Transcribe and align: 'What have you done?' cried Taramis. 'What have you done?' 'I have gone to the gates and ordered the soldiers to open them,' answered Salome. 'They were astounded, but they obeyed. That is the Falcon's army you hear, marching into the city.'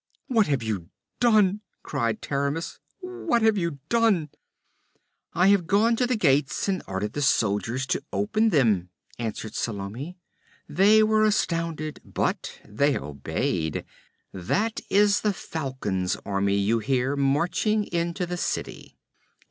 'What 0.25 0.47
have 0.47 0.63
you 0.63 0.89
done?' 1.19 1.61
cried 1.83 2.23
Taramis. 2.23 2.79
'What 3.01 3.43
have 3.43 3.55
you 3.55 3.77
done?' 3.87 4.29
'I 5.35 5.47
have 5.49 5.67
gone 5.67 5.95
to 5.95 6.07
the 6.07 6.15
gates 6.15 6.67
and 6.67 6.81
ordered 6.87 7.13
the 7.13 7.21
soldiers 7.21 7.85
to 7.85 8.03
open 8.11 8.49
them,' 8.49 8.89
answered 9.19 9.53
Salome. 9.53 10.17
'They 10.67 11.03
were 11.03 11.23
astounded, 11.23 11.99
but 12.03 12.61
they 12.67 12.97
obeyed. 12.97 13.85
That 14.33 14.81
is 14.89 15.21
the 15.21 15.33
Falcon's 15.33 16.15
army 16.25 16.57
you 16.57 16.79
hear, 16.79 17.15
marching 17.15 17.83
into 17.83 18.25
the 18.25 18.37
city.' 18.37 18.97